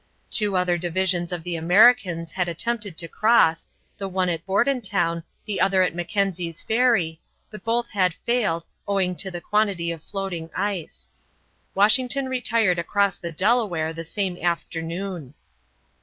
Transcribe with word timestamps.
Two 0.31 0.57
other 0.57 0.79
divisions 0.79 1.31
of 1.31 1.43
the 1.43 1.55
Americans 1.55 2.31
had 2.31 2.49
attempted 2.49 2.97
to 2.97 3.07
cross, 3.07 3.67
the 3.99 4.07
one 4.07 4.29
at 4.29 4.43
Bordentown, 4.47 5.21
the 5.45 5.61
other 5.61 5.83
at 5.83 5.93
Mackenzie's 5.93 6.63
Ferry, 6.63 7.21
but 7.51 7.63
both 7.63 7.91
had 7.91 8.15
failed, 8.15 8.65
owing 8.87 9.15
to 9.17 9.29
the 9.29 9.39
quantity 9.39 9.91
of 9.91 10.01
floating 10.01 10.49
ice. 10.55 11.11
Washington 11.75 12.27
retired 12.29 12.79
across 12.79 13.17
the 13.19 13.31
Delaware 13.31 13.93
the 13.93 14.03
same 14.03 14.39
afternoon. 14.39 15.35